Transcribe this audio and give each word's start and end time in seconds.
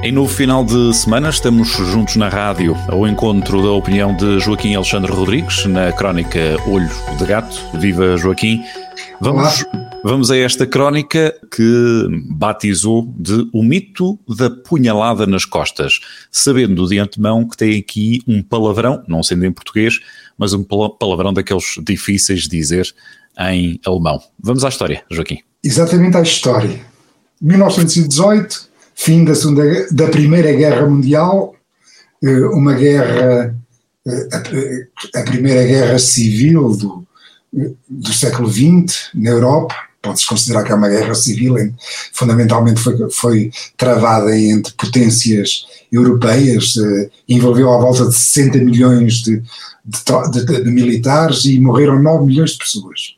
Em 0.00 0.12
novo 0.12 0.32
final 0.32 0.64
de 0.64 0.94
semana, 0.94 1.28
estamos 1.28 1.68
juntos 1.68 2.14
na 2.14 2.28
rádio 2.28 2.76
ao 2.88 3.06
encontro 3.06 3.60
da 3.60 3.70
opinião 3.72 4.14
de 4.14 4.38
Joaquim 4.38 4.76
Alexandre 4.76 5.10
Rodrigues 5.10 5.66
na 5.66 5.90
crónica 5.90 6.38
Olho 6.68 6.88
de 7.18 7.26
Gato. 7.26 7.60
Viva 7.74 8.16
Joaquim! 8.16 8.62
Vamos, 9.20 9.64
vamos 10.04 10.30
a 10.30 10.36
esta 10.36 10.64
crónica 10.68 11.34
que 11.50 12.06
batizou 12.30 13.12
de 13.18 13.48
O 13.52 13.64
Mito 13.64 14.16
da 14.28 14.48
Punhalada 14.48 15.26
nas 15.26 15.44
Costas, 15.44 15.98
sabendo 16.30 16.86
de 16.86 17.00
antemão 17.00 17.46
que 17.46 17.56
tem 17.56 17.76
aqui 17.76 18.22
um 18.26 18.40
palavrão, 18.40 19.02
não 19.08 19.24
sendo 19.24 19.44
em 19.46 19.52
português, 19.52 19.98
mas 20.38 20.52
um 20.52 20.62
palavrão 20.62 21.32
daqueles 21.32 21.74
difíceis 21.84 22.42
de 22.42 22.50
dizer 22.50 22.94
em 23.36 23.80
alemão. 23.84 24.22
Vamos 24.40 24.64
à 24.64 24.68
história, 24.68 25.02
Joaquim. 25.10 25.40
Exatamente 25.62 26.16
à 26.16 26.22
história. 26.22 26.80
1918, 27.40 28.67
fim 28.98 29.24
da, 29.24 29.34
segunda, 29.34 29.62
da 29.92 30.08
Primeira 30.08 30.52
Guerra 30.52 30.84
Mundial, 30.84 31.54
eh, 32.22 32.46
uma 32.46 32.74
guerra, 32.74 33.56
eh, 34.04 34.88
a 35.14 35.22
Primeira 35.22 35.64
Guerra 35.64 35.98
Civil 36.00 36.76
do, 36.76 37.06
do 37.88 38.12
século 38.12 38.50
XX 38.50 39.10
na 39.14 39.30
Europa, 39.30 39.74
pode-se 40.02 40.26
considerar 40.26 40.64
que 40.64 40.72
é 40.72 40.74
uma 40.74 40.88
guerra 40.88 41.14
civil, 41.14 41.54
fundamentalmente 42.12 42.80
foi, 42.80 43.10
foi 43.10 43.50
travada 43.76 44.36
entre 44.36 44.72
potências 44.74 45.64
europeias, 45.92 46.76
eh, 46.76 47.10
envolveu 47.28 47.72
à 47.72 47.78
volta 47.78 48.08
de 48.08 48.14
60 48.14 48.58
milhões 48.58 49.22
de, 49.22 49.40
de, 49.84 50.44
de, 50.44 50.64
de, 50.64 50.70
militares 50.70 51.44
e 51.44 51.60
morreram 51.60 52.02
9 52.02 52.26
milhões 52.26 52.50
de 52.50 52.58
pessoas. 52.58 53.14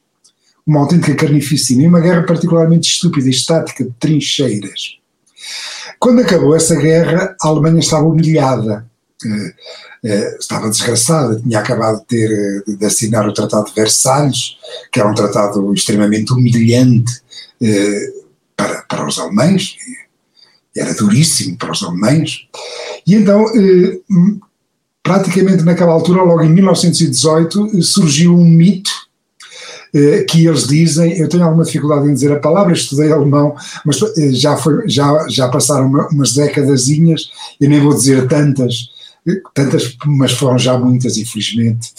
Uma 0.66 0.80
autêntica 0.80 1.14
carnificina 1.14 1.82
e 1.82 1.86
uma 1.86 2.00
guerra 2.00 2.22
particularmente 2.22 2.86
estúpida 2.86 3.28
e 3.28 3.30
estática 3.30 3.82
de 3.82 3.92
trincheiras. 3.98 5.00
Quando 6.00 6.22
acabou 6.22 6.56
essa 6.56 6.74
guerra, 6.76 7.36
a 7.38 7.48
Alemanha 7.48 7.78
estava 7.78 8.06
humilhada. 8.06 8.90
Eh, 9.22 9.54
eh, 10.02 10.36
estava 10.40 10.70
desgraçada, 10.70 11.38
tinha 11.38 11.58
acabado 11.58 12.00
de, 12.00 12.06
ter, 12.06 12.32
eh, 12.32 12.72
de 12.74 12.86
assinar 12.86 13.28
o 13.28 13.34
Tratado 13.34 13.66
de 13.66 13.74
Versalhes, 13.74 14.56
que 14.90 14.98
era 14.98 15.10
um 15.10 15.14
tratado 15.14 15.74
extremamente 15.74 16.32
humilhante 16.32 17.20
para, 18.56 18.80
para 18.82 19.06
os 19.06 19.18
alemães, 19.18 19.76
era 20.74 20.94
duríssimo 20.94 21.58
para 21.58 21.72
os 21.72 21.82
alemães, 21.82 22.48
e 23.06 23.14
então, 23.14 23.44
praticamente 25.02 25.64
naquela 25.64 25.92
altura, 25.92 26.22
logo 26.22 26.42
em 26.42 26.48
1918, 26.48 27.82
surgiu 27.82 28.34
um 28.34 28.44
mito 28.44 29.09
que 30.28 30.46
eles 30.46 30.66
dizem, 30.66 31.18
eu 31.18 31.28
tenho 31.28 31.44
alguma 31.44 31.64
dificuldade 31.64 32.08
em 32.08 32.14
dizer 32.14 32.32
a 32.32 32.38
palavra, 32.38 32.72
estudei 32.72 33.10
alemão, 33.10 33.54
mas 33.84 33.98
já, 34.32 34.56
foi, 34.56 34.88
já, 34.88 35.26
já 35.28 35.48
passaram 35.48 35.86
umas 36.10 36.32
décadasinhas, 36.32 37.30
eu 37.60 37.68
nem 37.68 37.80
vou 37.80 37.94
dizer 37.94 38.28
tantas, 38.28 38.90
tantas, 39.54 39.96
mas 40.06 40.32
foram 40.32 40.58
já 40.58 40.78
muitas, 40.78 41.16
infelizmente, 41.16 41.92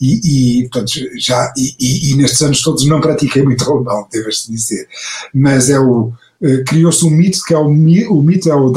e, 0.00 0.62
e, 0.62 0.68
portanto, 0.68 0.92
já, 1.18 1.52
e, 1.56 2.12
e, 2.12 2.16
nestes 2.16 2.42
anos 2.42 2.62
todos 2.62 2.86
não 2.86 3.00
pratiquei 3.00 3.42
muito 3.42 3.64
alemão, 3.70 4.08
deve-se 4.10 4.50
dizer, 4.50 4.88
mas 5.32 5.70
é 5.70 5.78
o, 5.78 6.12
criou-se 6.66 7.04
um 7.04 7.10
mito 7.10 7.40
que 7.46 7.54
é 7.54 7.58
o, 7.58 7.66
o 7.66 8.22
mito 8.22 8.50
é 8.50 8.54
o 8.54 8.70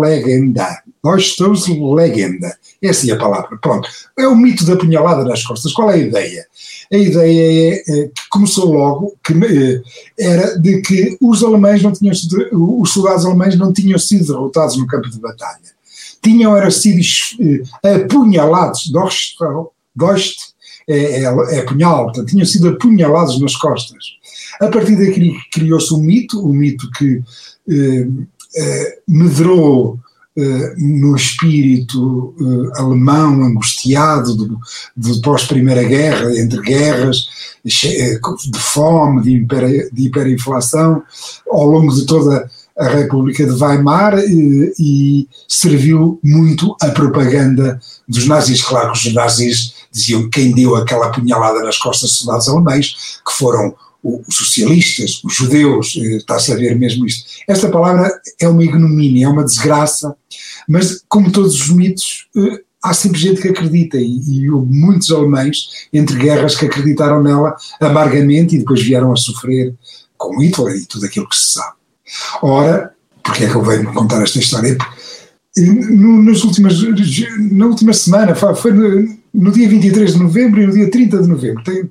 Legenda, 0.00 0.78
Legenda, 1.94 2.56
é 2.80 2.90
assim 2.90 3.10
a 3.10 3.16
palavra, 3.16 3.58
pronto, 3.60 3.88
é 4.16 4.26
o 4.26 4.36
mito 4.36 4.64
da 4.64 4.76
punhalada 4.76 5.24
nas 5.24 5.44
costas, 5.44 5.72
qual 5.72 5.90
é 5.90 5.94
a 5.94 5.98
ideia? 5.98 6.46
A 6.92 6.96
ideia 6.96 7.74
é, 7.74 7.74
é 7.74 8.08
que 8.08 8.28
começou 8.30 8.72
logo, 8.72 9.16
que 9.24 9.32
uh, 9.32 9.82
era 10.18 10.58
de 10.58 10.80
que 10.80 11.16
os 11.20 11.42
alemães 11.42 11.82
não 11.82 11.92
tinham 11.92 12.14
sido, 12.14 12.48
os 12.52 12.92
soldados 12.92 13.24
alemães 13.24 13.56
não 13.56 13.72
tinham 13.72 13.98
sido 13.98 14.26
derrotados 14.26 14.76
no 14.76 14.86
campo 14.86 15.08
de 15.10 15.18
batalha, 15.18 15.72
tinham 16.22 16.56
era 16.56 16.70
sido 16.70 17.00
eh, 17.82 17.94
apunhalados, 17.96 18.88
Dost, 18.90 19.36
Dost 19.94 20.52
é, 20.88 21.24
é, 21.24 21.58
é 21.58 21.62
punhal, 21.62 22.04
portanto, 22.04 22.28
tinham 22.28 22.46
sido 22.46 22.68
apunhalados 22.68 23.40
nas 23.40 23.56
costas. 23.56 24.04
A 24.60 24.68
partir 24.68 24.96
daí 24.96 25.34
criou-se 25.50 25.92
um 25.94 25.98
mito, 25.98 26.46
um 26.46 26.52
mito 26.52 26.90
que 26.92 27.22
eh, 27.68 28.08
eh, 28.56 28.98
medrou 29.08 29.98
eh, 30.34 30.74
no 30.78 31.14
espírito 31.14 32.34
eh, 32.40 32.80
alemão 32.80 33.42
angustiado 33.42 34.34
do, 34.34 34.58
do 34.96 35.20
pós-primeira 35.20 35.82
guerra, 35.82 36.34
entre 36.38 36.58
guerras, 36.62 37.26
eh, 37.84 38.18
de 38.50 38.58
fome, 38.58 39.20
de, 39.20 39.36
hiper, 39.36 39.90
de 39.92 40.06
hiperinflação, 40.06 41.02
ao 41.50 41.66
longo 41.66 41.94
de 41.94 42.06
toda 42.06 42.50
a 42.78 42.88
República 42.88 43.44
de 43.44 43.62
Weimar 43.62 44.18
e, 44.20 44.72
e, 44.78 45.28
serviu 45.46 46.18
muito 46.24 46.74
a 46.80 46.88
propaganda 46.88 47.78
dos 48.08 48.26
nazis. 48.26 48.62
Claro 48.62 48.92
que 48.92 49.08
os 49.08 49.12
nazis 49.12 49.74
diziam 49.92 50.30
quem 50.30 50.52
deu 50.52 50.74
aquela 50.76 51.10
punhalada 51.10 51.60
nas 51.60 51.76
costas 51.76 52.08
dos 52.08 52.18
soldados 52.20 52.48
alemães, 52.48 53.18
que 53.26 53.32
foram 53.36 53.74
os 54.02 54.36
socialistas, 54.36 55.22
os 55.24 55.34
judeus, 55.34 55.94
eh, 55.96 56.16
está-se 56.16 56.52
a 56.52 56.56
ver 56.56 56.76
mesmo 56.76 57.06
isto. 57.06 57.30
Esta 57.46 57.68
palavra 57.68 58.10
é 58.40 58.48
uma 58.48 58.64
ignomínia, 58.64 59.26
é 59.26 59.28
uma 59.28 59.44
desgraça, 59.44 60.16
mas 60.68 61.02
como 61.08 61.30
todos 61.30 61.60
os 61.60 61.68
mitos, 61.70 62.26
eh, 62.36 62.62
há 62.82 62.92
sempre 62.92 63.20
gente 63.20 63.40
que 63.40 63.48
acredita 63.48 63.96
e, 63.98 64.50
houve 64.50 64.74
muitos 64.74 65.10
alemães 65.10 65.68
entre 65.92 66.16
guerras 66.16 66.56
que 66.56 66.66
acreditaram 66.66 67.22
nela 67.22 67.54
amargamente 67.80 68.56
e 68.56 68.58
depois 68.58 68.82
vieram 68.82 69.12
a 69.12 69.16
sofrer 69.16 69.72
com 70.18 70.40
Hitler 70.40 70.76
e 70.76 70.86
tudo 70.86 71.06
aquilo 71.06 71.28
que 71.28 71.36
se 71.36 71.52
sabe. 71.52 71.76
Ora, 72.42 72.92
porque 73.22 73.44
é 73.44 73.48
que 73.48 73.54
eu 73.54 73.62
venho 73.62 73.92
contar 73.92 74.22
esta 74.22 74.38
história? 74.38 74.76
No, 75.56 76.22
nas 76.22 76.42
últimas, 76.42 76.74
na 77.52 77.66
última 77.66 77.92
semana, 77.92 78.34
foi 78.34 78.72
no, 79.32 79.50
dia 79.50 79.68
23 79.68 80.14
de 80.14 80.18
novembro 80.18 80.60
e 80.60 80.66
no 80.66 80.72
dia 80.72 80.90
30 80.90 81.22
de 81.22 81.28
novembro, 81.28 81.64
tenho, 81.64 81.88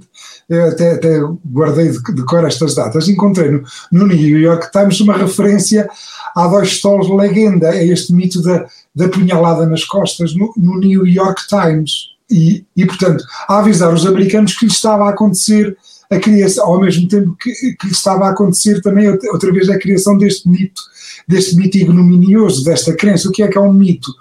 até, 0.68 0.92
até, 0.94 1.20
guardei 1.46 1.90
de, 1.90 2.02
de, 2.14 2.26
cor 2.26 2.46
estas 2.46 2.76
datas, 2.76 3.08
encontrei 3.08 3.50
no, 3.50 3.64
no, 3.92 4.08
New 4.08 4.40
York 4.40 4.72
Times 4.72 5.00
uma 5.00 5.18
referência 5.18 5.90
dois 6.36 6.70
Stols 6.70 7.10
legenda, 7.10 7.70
a 7.70 7.84
este 7.84 8.14
mito 8.14 8.42
da, 8.42 8.66
da 8.96 9.10
punhalada 9.10 9.66
nas 9.66 9.84
costas 9.84 10.36
no, 10.36 10.54
no 10.58 10.80
New 10.80 11.08
York 11.08 11.48
Times. 11.48 12.12
E, 12.30 12.66
e, 12.78 12.86
portanto, 12.86 13.26
a 13.48 13.60
avisar 13.60 13.94
os 13.94 14.06
americanos 14.06 14.54
que 14.58 14.66
lhe 14.66 14.72
estava 14.72 15.06
a 15.06 15.10
acontecer 15.10 15.76
a 16.10 16.18
criação, 16.18 16.66
ao 16.66 16.80
mesmo 16.80 17.08
tempo 17.08 17.36
que, 17.40 17.52
que 17.76 17.88
estava 17.88 18.26
a 18.26 18.32
acontecer 18.32 18.82
também 18.82 19.10
outra 19.10 19.52
vez 19.52 19.70
a 19.70 19.78
criação 19.78 20.18
deste 20.18 20.48
mito, 20.48 20.82
deste 21.28 21.56
mito 21.56 21.78
ignominioso, 21.78 22.64
desta 22.64 22.94
crença. 22.94 23.28
O 23.28 23.32
que 23.32 23.44
é 23.44 23.48
que 23.48 23.58
é 23.58 23.62
um 23.62 23.74
mito? 23.74 24.12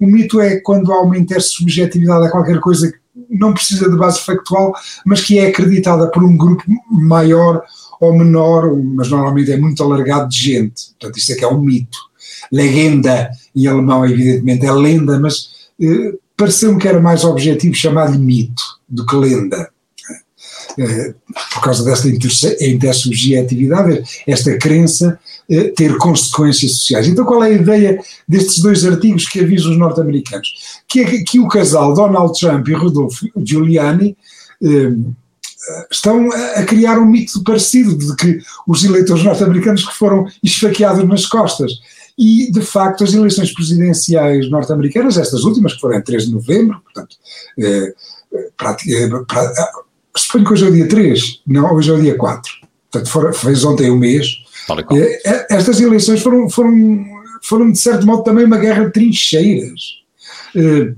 O 0.00 0.06
mito 0.06 0.40
é 0.40 0.60
quando 0.60 0.92
há 0.92 1.02
uma 1.02 1.16
intersubjetividade 1.18 2.26
a 2.26 2.30
qualquer 2.30 2.60
coisa 2.60 2.90
que 2.90 2.98
não 3.30 3.54
precisa 3.54 3.90
de 3.90 3.96
base 3.96 4.20
factual, 4.20 4.74
mas 5.04 5.22
que 5.22 5.38
é 5.38 5.46
acreditada 5.46 6.10
por 6.10 6.22
um 6.22 6.36
grupo 6.36 6.64
maior 6.90 7.62
ou 8.00 8.16
menor, 8.16 8.76
mas 8.76 9.08
normalmente 9.08 9.50
é 9.50 9.56
muito 9.56 9.82
alargado 9.82 10.28
de 10.28 10.36
gente. 10.36 10.90
Portanto, 10.90 11.18
isto 11.18 11.32
é 11.32 11.34
que 11.34 11.44
é 11.44 11.48
um 11.48 11.60
mito. 11.60 11.98
Legenda, 12.52 13.30
em 13.54 13.66
alemão, 13.66 14.04
evidentemente, 14.04 14.66
é 14.66 14.72
lenda, 14.72 15.18
mas 15.18 15.48
eh, 15.80 16.12
pareceu-me 16.36 16.78
que 16.78 16.86
era 16.86 17.00
mais 17.00 17.24
objetivo 17.24 17.74
chamar-lhe 17.74 18.18
mito 18.18 18.62
do 18.88 19.06
que 19.06 19.16
lenda. 19.16 19.70
Eh, 20.78 21.14
por 21.54 21.62
causa 21.62 21.84
desta 21.84 22.08
intersubjetividade, 22.08 24.02
esta 24.26 24.56
crença 24.58 25.18
eh, 25.48 25.72
ter 25.76 25.96
consequências 25.96 26.72
sociais. 26.78 27.06
Então, 27.06 27.24
qual 27.24 27.42
é 27.44 27.48
a 27.48 27.54
ideia 27.54 28.00
destes 28.28 28.58
dois 28.58 28.84
artigos 28.84 29.26
que 29.26 29.40
avisam 29.40 29.72
os 29.72 29.78
norte-americanos? 29.78 30.48
Que, 30.86 31.00
é 31.00 31.22
que 31.22 31.38
o 31.38 31.48
casal 31.48 31.94
Donald 31.94 32.38
Trump 32.38 32.68
e 32.68 32.74
Rodolfo 32.74 33.26
Giuliani 33.42 34.16
eh, 34.62 34.92
estão 35.90 36.30
a 36.30 36.62
criar 36.62 36.98
um 36.98 37.06
mito 37.06 37.42
parecido 37.42 37.96
de 37.96 38.14
que 38.16 38.38
os 38.66 38.84
eleitores 38.84 39.24
norte-americanos 39.24 39.84
que 39.84 39.94
foram 39.94 40.26
esfaqueados 40.42 41.06
nas 41.08 41.26
costas. 41.26 41.72
E, 42.18 42.50
de 42.50 42.62
facto, 42.62 43.04
as 43.04 43.12
eleições 43.12 43.52
presidenciais 43.52 44.50
norte-americanas, 44.50 45.18
estas 45.18 45.44
últimas, 45.44 45.74
que 45.74 45.80
foram 45.80 45.98
em 45.98 46.02
3 46.02 46.26
de 46.26 46.32
novembro, 46.32 46.80
portanto, 46.82 47.16
eh, 47.58 47.94
Suponho 50.16 50.44
que 50.44 50.52
hoje 50.52 50.64
é 50.64 50.68
o 50.68 50.72
dia 50.72 50.88
3, 50.88 51.40
não, 51.46 51.74
hoje 51.74 51.90
é 51.90 51.94
o 51.94 52.00
dia 52.00 52.16
4. 52.16 52.52
Portanto, 52.90 53.10
for, 53.10 53.34
fez 53.34 53.64
ontem 53.64 53.90
um 53.90 53.96
mês. 53.96 54.26
É, 54.96 55.54
estas 55.54 55.80
eleições 55.80 56.22
foram, 56.22 56.48
foram, 56.48 57.04
foram, 57.42 57.70
de 57.70 57.78
certo 57.78 58.06
modo, 58.06 58.22
também 58.22 58.44
uma 58.44 58.58
guerra 58.58 58.86
de 58.86 58.92
trincheiras. 58.92 59.80
Eh, 60.54 60.92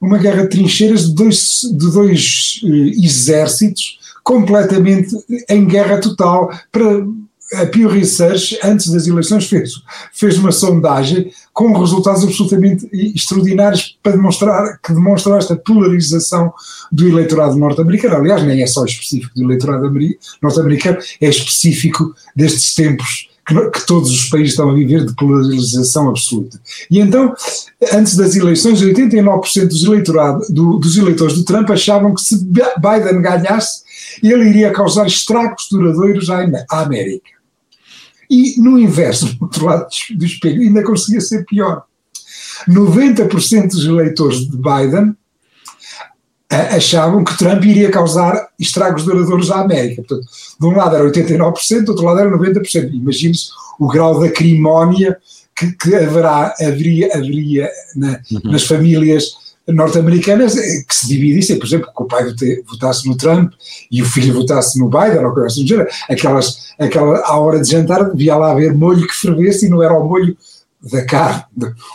uma 0.00 0.18
guerra 0.18 0.42
de 0.42 0.48
trincheiras 0.48 1.06
de 1.06 1.14
dois, 1.14 1.60
de 1.62 1.92
dois 1.92 2.60
exércitos 3.02 3.98
completamente 4.22 5.14
em 5.48 5.66
guerra 5.66 6.00
total 6.00 6.50
para 6.70 7.04
a 7.54 7.66
Pew 7.66 7.88
Research, 7.88 8.58
antes 8.62 8.90
das 8.90 9.06
eleições, 9.06 9.46
fez, 9.46 9.72
fez 10.12 10.38
uma 10.38 10.52
sondagem 10.52 11.32
com 11.52 11.72
resultados 11.78 12.22
absolutamente 12.22 12.88
extraordinários 12.92 13.98
para 14.02 14.12
demonstrar 14.12 14.78
que 14.78 14.92
demonstram 14.92 15.36
esta 15.36 15.56
polarização 15.56 16.52
do 16.92 17.08
eleitorado 17.08 17.56
norte-americano. 17.56 18.16
Aliás, 18.16 18.42
nem 18.44 18.62
é 18.62 18.66
só 18.66 18.84
específico 18.84 19.34
do 19.34 19.44
eleitorado 19.44 19.90
norte-americano, 20.40 20.98
é 21.20 21.28
específico 21.28 22.14
destes 22.36 22.74
tempos 22.74 23.28
que, 23.46 23.70
que, 23.70 23.86
todos 23.86 24.10
os 24.10 24.28
países 24.28 24.52
estão 24.52 24.70
a 24.70 24.74
viver 24.74 25.04
de 25.04 25.14
polarização 25.14 26.08
absoluta. 26.08 26.60
E 26.90 27.00
então, 27.00 27.34
antes 27.92 28.16
das 28.16 28.36
eleições, 28.36 28.80
89% 28.80 29.66
dos, 29.66 29.84
eleitorado, 29.84 30.46
do, 30.50 30.78
dos 30.78 30.96
eleitores 30.96 31.34
do 31.34 31.44
Trump 31.44 31.68
achavam 31.70 32.14
que 32.14 32.22
se 32.22 32.36
Biden 32.36 33.20
ganhasse, 33.20 33.82
ele 34.22 34.48
iria 34.48 34.72
causar 34.72 35.06
estragos 35.06 35.66
duradouros 35.70 36.30
à, 36.30 36.46
à 36.70 36.80
América. 36.82 37.39
E 38.30 38.60
no 38.60 38.78
inverso, 38.78 39.34
do 39.36 39.44
outro 39.44 39.66
lado 39.66 39.86
do 40.16 40.24
espelho, 40.24 40.62
ainda 40.62 40.82
conseguia 40.82 41.20
ser 41.20 41.44
pior. 41.44 41.84
90% 42.68 43.68
dos 43.68 43.86
eleitores 43.86 44.48
de 44.48 44.56
Biden 44.56 45.16
achavam 46.50 47.22
que 47.22 47.38
Trump 47.38 47.64
iria 47.64 47.90
causar 47.90 48.48
estragos 48.58 49.04
duradouros 49.04 49.50
à 49.50 49.60
América. 49.60 50.02
Portanto, 50.02 50.28
de 50.58 50.66
um 50.66 50.76
lado 50.76 50.96
era 50.96 51.10
89%, 51.10 51.84
do 51.84 51.90
outro 51.92 52.04
lado 52.04 52.20
era 52.20 52.30
90%. 52.30 52.92
Imagine-se 52.92 53.50
o 53.78 53.86
grau 53.88 54.20
de 54.20 54.28
acrimónia 54.28 55.16
que, 55.56 55.72
que 55.72 55.94
haverá, 55.94 56.54
haveria, 56.60 57.14
haveria 57.14 57.70
na, 57.94 58.20
uhum. 58.30 58.50
nas 58.50 58.64
famílias 58.64 59.32
norte-americanas 59.68 60.56
eh, 60.56 60.82
que 60.86 60.94
se 60.94 61.08
dividissem, 61.08 61.58
por 61.58 61.66
exemplo, 61.66 61.90
que 61.94 62.02
o 62.02 62.06
pai 62.06 62.24
votasse 62.66 63.08
no 63.08 63.16
Trump 63.16 63.52
e 63.90 64.02
o 64.02 64.06
filho 64.06 64.34
votasse 64.34 64.78
no 64.78 64.88
Biden, 64.88 65.24
ou 65.24 65.32
coisa 65.32 65.46
assim, 65.48 65.66
aquelas, 66.08 66.72
aquela, 66.78 67.18
à 67.20 67.38
hora 67.38 67.60
de 67.60 67.70
jantar 67.70 68.10
devia 68.10 68.36
lá 68.36 68.52
haver 68.52 68.74
molho 68.74 69.06
que 69.06 69.14
fervesse 69.14 69.66
e 69.66 69.68
não 69.68 69.82
era 69.82 69.94
o 69.94 70.08
molho 70.08 70.36
da 70.82 71.04
carne 71.04 71.44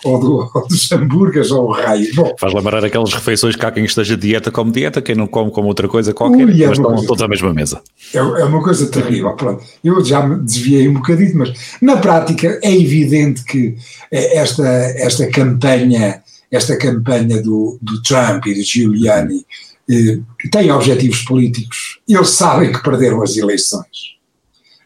ou, 0.04 0.20
do, 0.20 0.52
ou 0.54 0.68
dos 0.68 0.92
hambúrgueres 0.92 1.50
ou 1.52 1.70
o 1.70 1.72
raio. 1.72 2.08
Bom, 2.14 2.36
Faz 2.40 2.54
lembrar 2.54 2.86
aquelas 2.86 3.14
refeições 3.14 3.56
que 3.56 3.66
há 3.66 3.72
quem 3.72 3.84
esteja 3.84 4.16
dieta 4.16 4.52
como 4.52 4.72
dieta, 4.72 5.02
quem 5.02 5.16
não 5.16 5.26
come 5.26 5.50
como 5.50 5.68
outra 5.68 5.88
coisa 5.88 6.14
qualquer, 6.14 6.46
ui, 6.46 6.64
é 6.64 6.68
mas 6.68 6.78
estão 6.78 7.06
todos 7.06 7.24
à 7.24 7.28
mesma 7.28 7.52
mesa. 7.54 7.82
É, 8.14 8.18
é, 8.18 8.46
uma 8.46 8.62
coisa 8.62 8.86
terrível. 8.88 9.34
Pronto, 9.34 9.64
eu 9.84 10.04
já 10.06 10.26
me 10.26 10.44
desviei 10.44 10.88
um 10.88 10.94
bocadinho, 10.94 11.40
mas 11.40 11.54
na 11.82 11.98
prática 11.98 12.60
é 12.62 12.72
evidente 12.72 13.44
que 13.44 13.76
eh, 14.12 14.38
esta, 14.38 14.68
esta 14.68 15.28
campanha, 15.28 16.22
esta 16.52 16.78
campanha 16.78 17.42
do, 17.42 17.78
do 17.82 18.02
Trump 18.02 18.46
e 18.48 18.54
do 18.54 18.64
Giuliani 18.64 19.46
eh, 19.90 20.20
tem 20.52 20.72
objetivos 20.72 21.22
políticos. 21.24 22.00
Eles 22.08 22.30
sabem 22.30 22.72
que 22.72 22.84
perderam 22.84 23.22
as 23.22 23.36
eleições. 23.36 24.16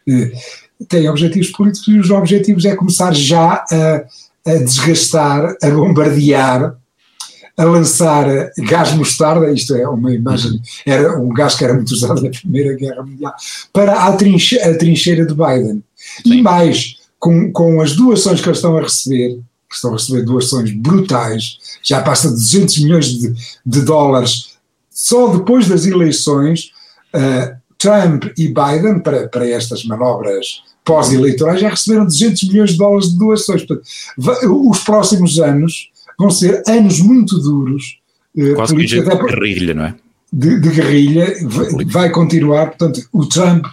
Eh, 0.08 0.32
tem 0.88 1.08
objetivos 1.08 1.50
políticos 1.50 1.88
e 1.88 1.98
os 1.98 2.10
objetivos 2.10 2.64
é 2.64 2.74
começar 2.74 3.14
já 3.14 3.64
a, 3.70 4.04
a 4.46 4.54
desgastar, 4.54 5.56
a 5.62 5.70
bombardear, 5.70 6.76
a 7.56 7.64
lançar 7.64 8.26
gás 8.58 8.92
mostarda, 8.94 9.52
isto 9.52 9.74
é 9.74 9.86
uma 9.86 10.14
imagem, 10.14 10.60
era 10.86 11.20
um 11.20 11.28
gás 11.28 11.54
que 11.54 11.64
era 11.64 11.74
muito 11.74 11.90
usado 11.90 12.22
na 12.22 12.30
Primeira 12.30 12.74
Guerra 12.74 13.02
Mundial, 13.02 13.34
para 13.70 14.04
a 14.04 14.12
trincheira, 14.12 14.70
a 14.70 14.78
trincheira 14.78 15.26
de 15.26 15.34
Biden. 15.34 15.82
Sim. 16.22 16.38
E 16.38 16.42
mais, 16.42 16.96
com, 17.18 17.52
com 17.52 17.82
as 17.82 17.94
doações 17.94 18.40
que 18.40 18.48
eles 18.48 18.58
estão 18.58 18.78
a 18.78 18.80
receber, 18.80 19.38
que 19.70 19.76
estão 19.76 19.92
a 19.92 19.96
receber 19.96 20.24
doações 20.24 20.72
brutais, 20.72 21.58
já 21.82 22.02
passa 22.02 22.28
de 22.28 22.34
200 22.34 22.78
milhões 22.78 23.06
de, 23.06 23.32
de 23.64 23.80
dólares 23.82 24.50
só 24.90 25.28
depois 25.28 25.66
das 25.66 25.86
eleições, 25.86 26.72
uh, 27.14 27.56
Trump 27.78 28.24
e 28.36 28.48
Biden, 28.48 29.00
para, 29.00 29.28
para 29.28 29.48
estas 29.48 29.82
manobras 29.84 30.62
pós-eleitorais, 30.84 31.60
já 31.60 31.70
receberam 31.70 32.04
200 32.04 32.48
milhões 32.48 32.70
de 32.72 32.76
dólares 32.76 33.10
de 33.10 33.18
doações. 33.18 33.64
Portanto, 33.64 33.88
os 34.68 34.80
próximos 34.80 35.38
anos 35.38 35.90
vão 36.18 36.28
ser 36.28 36.62
anos 36.66 37.00
muito 37.00 37.38
duros. 37.38 37.98
Eh, 38.36 38.52
Quase 38.52 38.76
que 38.76 38.84
de 38.84 39.00
guerrilha, 39.00 39.74
não 39.74 39.84
é? 39.84 39.94
De, 40.30 40.60
de 40.60 40.68
guerrilha, 40.68 41.34
vai, 41.44 41.84
vai, 41.86 42.10
continuar, 42.10 42.66
portanto, 42.66 43.00
o 43.12 43.24
Trump 43.26 43.64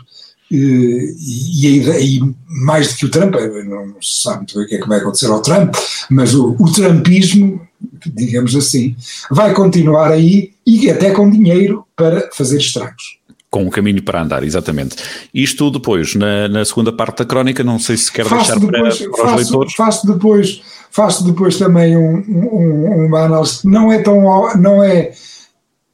e, 0.49 1.13
e, 1.19 2.17
e, 2.17 2.35
mais 2.47 2.89
do 2.89 2.97
que 2.97 3.05
o 3.05 3.11
Trump, 3.11 3.35
não 3.65 4.01
se 4.01 4.21
sabe 4.21 4.37
muito 4.37 4.55
bem 4.55 4.65
o 4.65 4.67
que 4.67 4.75
é 4.75 4.81
que 4.81 4.87
vai 4.87 4.99
acontecer 4.99 5.27
ao 5.27 5.41
Trump, 5.41 5.75
mas 6.09 6.33
o, 6.33 6.55
o 6.59 6.71
Trumpismo, 6.71 7.67
digamos 8.05 8.55
assim, 8.55 8.95
vai 9.29 9.53
continuar 9.53 10.11
aí 10.11 10.53
e 10.65 10.89
até 10.89 11.11
com 11.11 11.29
dinheiro 11.29 11.85
para 11.95 12.29
fazer 12.33 12.57
estragos 12.57 13.17
com 13.49 13.63
um 13.63 13.69
caminho 13.69 14.03
para 14.03 14.21
andar, 14.21 14.43
exatamente. 14.43 14.97
Isto 15.33 15.71
depois, 15.71 16.15
na, 16.15 16.47
na 16.47 16.65
segunda 16.65 16.91
parte 16.91 17.19
da 17.19 17.25
crónica, 17.25 17.63
não 17.63 17.79
sei 17.79 17.95
se 17.95 18.11
quer 18.11 18.25
faço 18.25 18.59
deixar 18.59 18.59
depois, 18.59 18.97
para, 18.99 19.09
para 19.09 19.23
faço, 19.23 19.35
os 19.35 19.41
leitores. 19.41 19.73
Faço 19.73 20.07
depois, 20.07 20.61
faço 20.91 21.23
depois 21.23 21.57
também 21.57 21.97
um, 21.97 22.17
um, 22.27 23.05
uma 23.05 23.21
análise, 23.21 23.61
não 23.63 23.91
é 23.91 23.99
tão, 23.99 24.21
não 24.57 24.83
é 24.83 25.11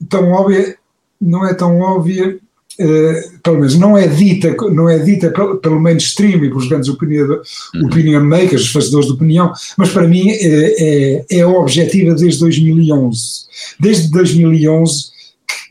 tão 0.10 0.32
óbvia, 0.32 0.78
não 1.22 1.46
é 1.46 1.54
tão 1.54 1.80
óbvia, 1.80 2.40
uh, 2.80 3.40
pelo 3.42 3.58
menos 3.58 3.76
não 3.78 3.98
é 3.98 4.08
dita, 4.08 4.56
não 4.72 4.90
é 4.90 5.00
dita 5.00 5.30
pelo, 5.32 5.58
pelo 5.58 5.80
mainstream 5.80 6.44
e 6.44 6.50
pelos 6.50 6.68
grandes 6.68 6.90
opinion, 6.90 7.42
uhum. 7.76 7.86
opinion 7.86 8.24
makers, 8.24 8.64
os 8.64 8.72
fazedores 8.72 9.08
de 9.08 9.14
opinião, 9.14 9.52
mas 9.78 9.90
para 9.90 10.08
mim 10.08 10.30
é, 10.32 11.26
é, 11.30 11.38
é 11.40 11.46
objetiva 11.46 12.14
desde 12.16 12.40
2011. 12.40 13.44
Desde 13.80 14.10
2011 14.12 15.14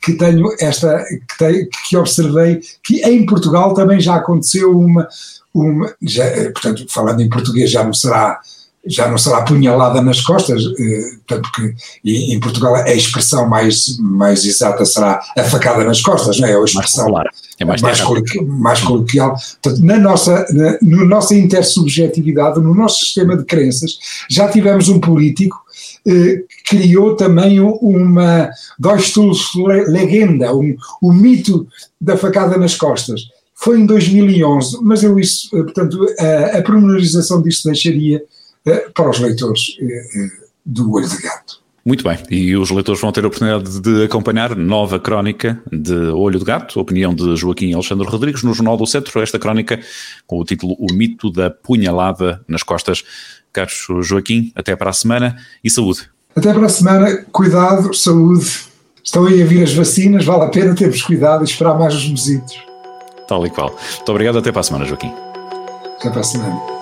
que 0.02 0.14
tenho 0.14 0.48
esta, 0.58 1.04
que, 1.04 1.38
tenho, 1.38 1.68
que 1.88 1.96
observei 1.96 2.60
que 2.82 3.02
em 3.02 3.24
Portugal 3.24 3.72
também 3.72 4.00
já 4.00 4.16
aconteceu 4.16 4.76
uma, 4.76 5.08
uma 5.54 5.94
já, 6.02 6.24
portanto, 6.50 6.84
falando 6.88 7.20
em 7.20 7.28
português 7.28 7.70
já 7.70 7.84
não 7.84 7.94
será 7.94 8.40
já 8.84 9.08
não 9.08 9.16
será 9.16 9.42
punhalada 9.42 10.02
nas 10.02 10.20
costas, 10.20 10.62
eh, 10.78 11.36
porque 11.36 11.74
em 12.04 12.40
Portugal 12.40 12.74
a 12.74 12.92
expressão 12.92 13.48
mais, 13.48 13.96
mais 13.98 14.44
exata 14.44 14.84
será 14.84 15.20
a 15.38 15.44
facada 15.44 15.84
nas 15.84 16.00
costas, 16.00 16.40
não 16.40 16.48
é? 16.48 16.56
A 16.56 16.64
expressão 16.64 17.10
mais, 17.10 17.28
é 17.60 17.64
mais, 17.64 17.80
mais, 17.80 18.00
coloquial, 18.00 18.44
mais 18.46 18.80
coloquial. 18.80 19.36
Portanto, 19.62 19.84
na 19.84 19.98
nossa, 19.98 20.46
na, 20.50 20.78
na 20.82 21.04
nossa 21.04 21.34
intersubjetividade, 21.34 22.60
no 22.60 22.74
nosso 22.74 23.04
sistema 23.04 23.36
de 23.36 23.44
crenças, 23.44 23.98
já 24.28 24.48
tivemos 24.48 24.88
um 24.88 24.98
político 24.98 25.62
eh, 26.06 26.42
criou 26.68 27.14
também 27.14 27.60
uma 27.60 28.50
Deutschstuhlslegenda, 28.78 30.54
um, 30.54 30.76
o 31.00 31.12
mito 31.12 31.66
da 32.00 32.16
facada 32.16 32.56
nas 32.56 32.74
costas. 32.74 33.22
Foi 33.54 33.78
em 33.78 33.86
2011, 33.86 34.78
mas 34.82 35.04
eu 35.04 35.18
isso, 35.20 35.48
eh, 35.56 35.62
portanto, 35.62 36.04
a, 36.18 36.58
a 36.58 36.62
disso 37.40 37.68
deixaria 37.68 38.20
para 38.94 39.10
os 39.10 39.18
leitores 39.18 39.76
do 40.64 40.92
Olho 40.92 41.08
de 41.08 41.20
Gato. 41.20 41.62
Muito 41.84 42.04
bem, 42.04 42.16
e 42.30 42.56
os 42.56 42.70
leitores 42.70 43.00
vão 43.00 43.10
ter 43.10 43.24
a 43.24 43.26
oportunidade 43.26 43.80
de 43.80 44.04
acompanhar 44.04 44.54
nova 44.54 45.00
crónica 45.00 45.60
de 45.72 45.92
Olho 46.10 46.38
de 46.38 46.44
Gato, 46.44 46.78
opinião 46.78 47.12
de 47.12 47.34
Joaquim 47.34 47.72
Alexandre 47.72 48.06
Rodrigues, 48.06 48.44
no 48.44 48.54
Jornal 48.54 48.76
do 48.76 48.86
Centro, 48.86 49.20
esta 49.20 49.36
crónica 49.36 49.80
com 50.24 50.38
o 50.38 50.44
título 50.44 50.76
O 50.78 50.92
Mito 50.92 51.28
da 51.30 51.50
Punhalada 51.50 52.40
nas 52.46 52.62
Costas. 52.62 53.02
Caros 53.52 53.86
Joaquim, 54.02 54.52
até 54.54 54.74
para 54.76 54.90
a 54.90 54.92
semana 54.92 55.36
e 55.62 55.68
saúde. 55.68 56.08
Até 56.34 56.54
para 56.54 56.66
a 56.66 56.68
semana, 56.68 57.26
cuidado, 57.30 57.92
saúde. 57.92 58.62
Estão 59.04 59.26
aí 59.26 59.42
a 59.42 59.44
vir 59.44 59.64
as 59.64 59.74
vacinas, 59.74 60.24
vale 60.24 60.44
a 60.44 60.48
pena 60.48 60.74
termos 60.74 61.02
cuidado 61.02 61.42
e 61.42 61.44
esperar 61.44 61.76
mais 61.76 61.94
os 61.94 62.08
mesitos. 62.08 62.56
Tal 63.26 63.44
e 63.44 63.50
qual. 63.50 63.76
Muito 63.96 64.08
obrigado, 64.08 64.38
até 64.38 64.52
para 64.52 64.60
a 64.60 64.64
semana, 64.64 64.84
Joaquim. 64.84 65.12
Até 65.98 66.10
para 66.10 66.20
a 66.20 66.24
semana. 66.24 66.81